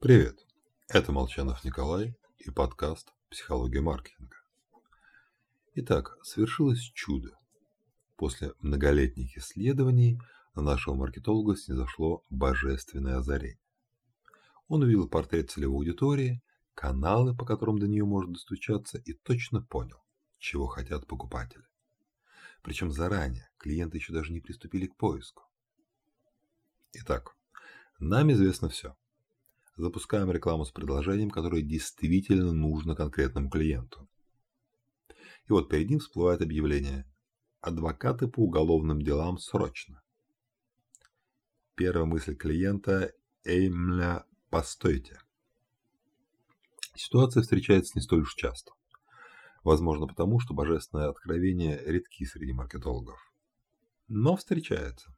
Привет, 0.00 0.46
это 0.86 1.10
Молчанов 1.10 1.64
Николай 1.64 2.14
и 2.38 2.52
подкаст 2.52 3.12
«Психология 3.30 3.80
маркетинга». 3.80 4.36
Итак, 5.74 6.16
свершилось 6.22 6.92
чудо. 6.94 7.36
После 8.14 8.52
многолетних 8.60 9.36
исследований 9.36 10.20
на 10.54 10.62
нашего 10.62 10.94
маркетолога 10.94 11.56
снизошло 11.56 12.22
божественное 12.30 13.16
озарение. 13.16 13.58
Он 14.68 14.84
увидел 14.84 15.08
портрет 15.08 15.50
целевой 15.50 15.78
аудитории, 15.78 16.44
каналы, 16.74 17.36
по 17.36 17.44
которым 17.44 17.80
до 17.80 17.88
нее 17.88 18.04
можно 18.04 18.34
достучаться, 18.34 18.98
и 18.98 19.14
точно 19.14 19.62
понял, 19.62 20.00
чего 20.38 20.68
хотят 20.68 21.08
покупатели. 21.08 21.64
Причем 22.62 22.92
заранее, 22.92 23.50
клиенты 23.58 23.96
еще 23.96 24.12
даже 24.12 24.32
не 24.32 24.38
приступили 24.38 24.86
к 24.86 24.94
поиску. 24.94 25.42
Итак, 26.92 27.34
нам 27.98 28.30
известно 28.30 28.68
все– 28.68 28.96
запускаем 29.78 30.30
рекламу 30.30 30.64
с 30.64 30.72
предложением, 30.72 31.30
которое 31.30 31.62
действительно 31.62 32.52
нужно 32.52 32.94
конкретному 32.94 33.48
клиенту. 33.48 34.08
И 35.46 35.52
вот 35.52 35.68
перед 35.68 35.88
ним 35.88 36.00
всплывает 36.00 36.42
объявление 36.42 37.06
«Адвокаты 37.60 38.28
по 38.28 38.40
уголовным 38.40 39.00
делам 39.00 39.38
срочно». 39.38 40.02
Первая 41.74 42.04
мысль 42.04 42.34
клиента 42.34 43.14
«Эймля, 43.44 44.26
постойте». 44.50 45.20
Ситуация 46.94 47.42
встречается 47.42 47.92
не 47.94 48.02
столь 48.02 48.22
уж 48.22 48.34
часто. 48.34 48.72
Возможно 49.62 50.06
потому, 50.06 50.40
что 50.40 50.54
божественные 50.54 51.08
откровения 51.08 51.80
редки 51.84 52.24
среди 52.24 52.52
маркетологов. 52.52 53.20
Но 54.08 54.36
встречается. 54.36 55.14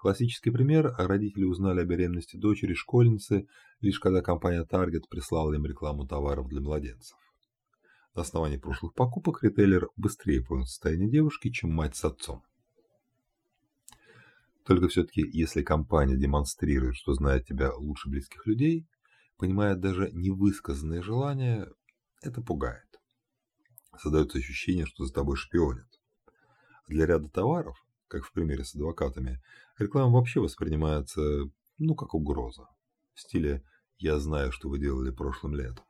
Классический 0.00 0.50
пример– 0.50 0.94
родители 0.98 1.44
узнали 1.44 1.82
о 1.82 1.84
беременности 1.84 2.38
дочери 2.38 2.72
школьницы, 2.72 3.46
лишь 3.82 4.00
когда 4.00 4.22
компания 4.22 4.64
Target 4.64 5.02
прислала 5.10 5.52
им 5.52 5.66
рекламу 5.66 6.06
товаров 6.06 6.48
для 6.48 6.62
младенцев. 6.62 7.18
На 8.14 8.22
основании 8.22 8.56
прошлых 8.56 8.94
покупок 8.94 9.42
ритейлер 9.42 9.90
быстрее 9.98 10.42
понял 10.42 10.64
состояние 10.64 11.10
девушки, 11.10 11.50
чем 11.50 11.72
мать 11.72 11.96
с 11.96 12.04
отцом. 12.06 12.42
Только 14.64 14.88
все-таки, 14.88 15.20
если 15.20 15.62
компания 15.62 16.16
демонстрирует, 16.16 16.96
что 16.96 17.12
знает 17.12 17.46
тебя 17.46 17.74
лучше 17.74 18.08
близких 18.08 18.46
людей, 18.46 18.86
понимает 19.36 19.80
даже 19.80 20.10
невысказанные 20.12 21.02
желания, 21.02 21.68
это 22.22 22.40
пугает. 22.40 22.88
Создается 23.98 24.38
ощущение, 24.38 24.86
что 24.86 25.04
за 25.04 25.12
тобой 25.12 25.36
шпионят. 25.36 26.00
Для 26.88 27.04
ряда 27.04 27.28
товаров 27.28 27.76
как 28.10 28.24
в 28.24 28.32
примере 28.32 28.64
с 28.64 28.74
адвокатами, 28.74 29.40
реклама 29.78 30.18
вообще 30.18 30.40
воспринимается, 30.40 31.22
ну, 31.78 31.94
как 31.94 32.12
угроза. 32.14 32.66
В 33.14 33.20
стиле 33.20 33.62
«я 33.98 34.18
знаю, 34.18 34.50
что 34.50 34.68
вы 34.68 34.80
делали 34.80 35.10
прошлым 35.10 35.54
летом». 35.54 35.84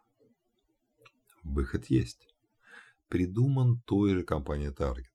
Выход 1.43 1.87
есть. 1.87 2.29
Придуман 3.09 3.81
той 3.87 4.15
же 4.15 4.23
компанией 4.23 4.71
Target. 4.71 5.07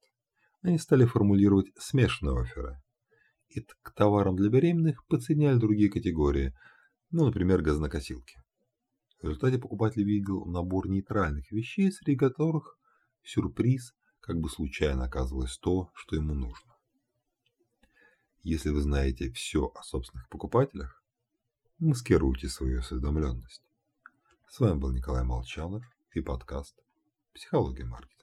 Они 0.63 0.79
стали 0.79 1.05
формулировать 1.05 1.67
смешанные 1.77 2.41
оферы. 2.41 2.81
И 3.49 3.61
к 3.61 3.93
товарам 3.93 4.35
для 4.35 4.49
беременных 4.49 5.05
подсоединяли 5.05 5.59
другие 5.59 5.91
категории, 5.91 6.53
ну, 7.11 7.27
например, 7.27 7.61
газонокосилки. 7.61 8.35
В 9.21 9.25
результате 9.25 9.59
покупатель 9.59 10.03
видел 10.03 10.45
набор 10.45 10.89
нейтральных 10.89 11.51
вещей, 11.51 11.91
среди 11.91 12.17
которых 12.17 12.77
сюрприз 13.23 13.93
как 14.21 14.37
бы 14.39 14.49
случайно 14.49 15.05
оказывалось 15.05 15.57
то, 15.59 15.91
что 15.93 16.15
ему 16.15 16.33
нужно. 16.33 16.74
Если 18.45 18.69
вы 18.69 18.79
знаете 18.81 19.31
все 19.31 19.71
о 19.73 19.81
собственных 19.81 20.29
покупателях, 20.29 21.01
маскируйте 21.79 22.47
свою 22.47 22.81
осведомленность. 22.81 23.63
С 24.47 24.59
вами 24.59 24.77
был 24.77 24.91
Николай 24.91 25.23
Молчанов 25.23 25.83
и 26.13 26.21
подкаст 26.21 26.75
«Психология 27.33 27.85
маркетинга». 27.85 28.14